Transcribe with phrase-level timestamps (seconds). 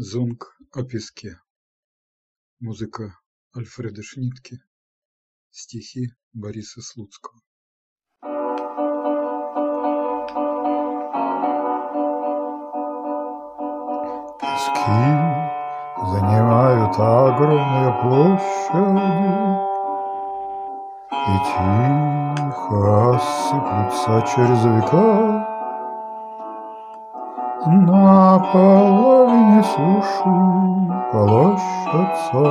[0.00, 1.40] Зонг о песке.
[2.60, 3.18] Музыка
[3.56, 4.58] Альфреда Шнитке.
[5.50, 7.40] Стихи Бориса Слуцкого.
[14.38, 15.02] Пески
[16.12, 19.18] занимают огромные площади
[21.10, 21.36] И
[22.46, 25.48] тихо осыплются через века
[27.66, 29.62] На половине
[30.08, 32.42] суши полощется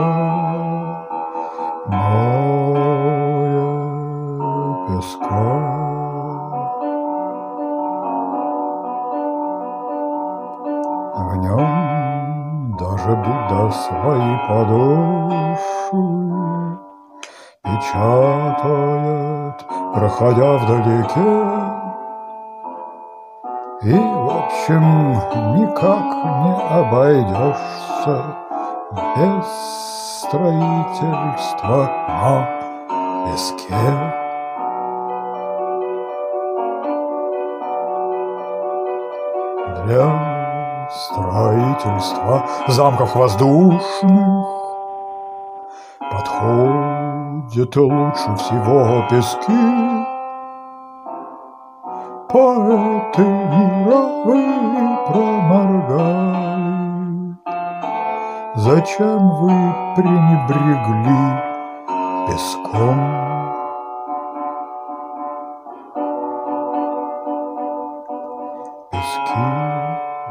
[1.88, 2.88] море
[4.88, 5.50] песка.
[11.16, 16.08] В нем даже Будда свои подошвы
[17.64, 19.58] Печатает,
[19.94, 21.77] проходя вдалеке.
[23.88, 25.14] И, в общем,
[25.56, 26.04] никак
[26.44, 28.36] не обойдешься
[29.16, 29.46] Без
[30.20, 32.50] строительства на
[33.32, 33.84] песке.
[39.86, 44.46] Для строительства замков воздушных
[46.12, 49.97] Подходят лучше всего пески
[52.38, 56.46] Поэты мировые проморгали
[58.54, 59.56] Зачем вы
[59.96, 61.24] пренебрегли
[62.28, 63.00] песком?
[68.92, 69.50] Пески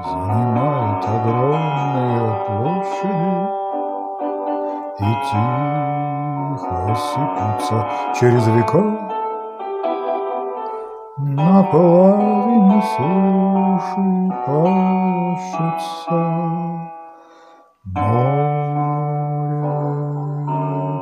[0.04, 3.34] занимают огромные площади
[5.00, 7.78] И тихо сыпутся
[8.14, 9.05] через века
[11.36, 14.08] На половине суши
[14.46, 16.20] пащется
[17.84, 18.46] море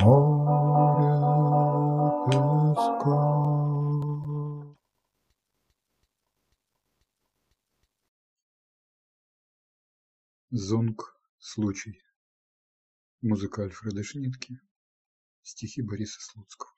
[0.00, 1.14] Море
[2.24, 3.31] песка.
[10.54, 11.98] Зонг случай.
[13.22, 14.60] Музыка Альфреда Шнитке.
[15.42, 16.70] Стихи Бориса Слуцкого.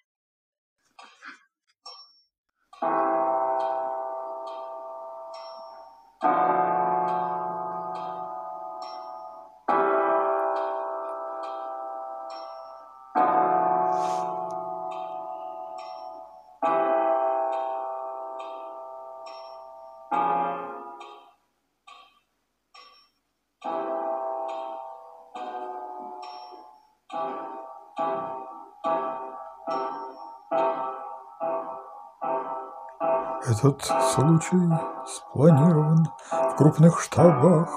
[33.46, 34.72] Этот случай
[35.06, 37.68] спланирован в крупных штабах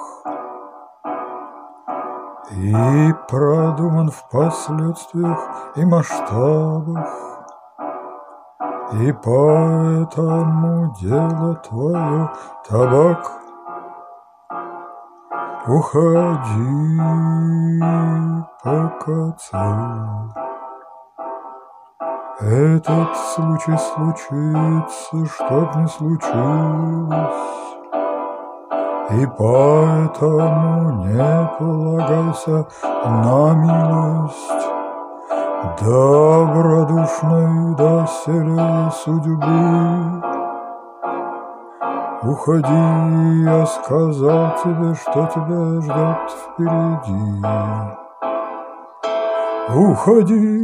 [2.52, 2.74] И
[3.28, 5.40] продуман в последствиях
[5.76, 7.10] и масштабах.
[8.94, 12.32] И поэтому дело твое
[12.70, 13.32] табак
[15.68, 16.98] Уходи,
[19.38, 20.34] цел
[22.40, 27.36] этот случай случится, чтоб не случилось,
[29.10, 32.68] И поэтому не полагайся
[33.06, 34.68] на милость
[35.82, 40.22] Добродушной доселе судьбы.
[42.22, 48.07] Уходи, я сказал тебе, что тебя ждет впереди.
[49.70, 50.64] Уходи,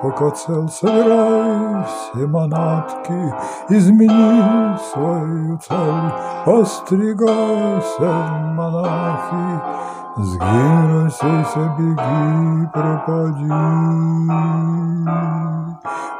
[0.00, 3.34] пока цел собирай все манатки,
[3.68, 6.12] Измени свою цель,
[6.46, 8.12] постригайся,
[8.54, 9.60] монахи,
[10.16, 13.52] Сгинь, рассейся, беги, пропади,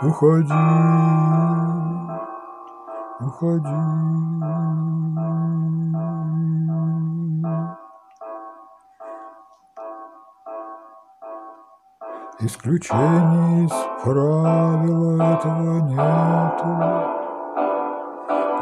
[0.02, 0.52] Уходи,
[3.20, 4.02] уходи.
[12.44, 13.72] Исключений из
[14.02, 16.72] правила этого нету.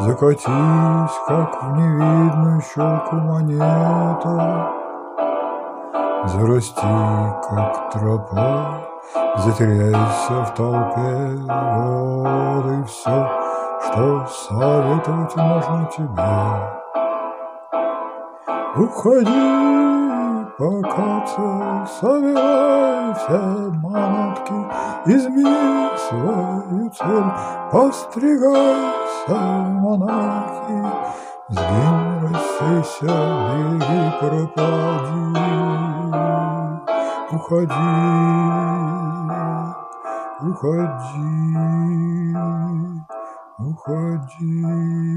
[0.00, 4.71] Закатись, как в невидную щелку монета,
[6.27, 6.93] Зарасти,
[7.49, 8.82] как тропа,
[9.38, 13.31] затеряйся в толпе, Вот и все,
[13.87, 16.81] что советовать можно тебе.
[18.77, 20.00] Уходи,
[20.60, 23.38] покаться, собирай все
[23.82, 24.58] манатки,
[25.06, 27.30] измени свою цель,
[27.72, 29.40] постригайся,
[29.80, 30.80] монахи,
[31.48, 33.14] сгинь, рассейся,
[33.48, 35.24] беги, пропади,
[37.32, 37.96] уходи,
[40.42, 41.56] уходи,
[43.58, 45.10] уходи.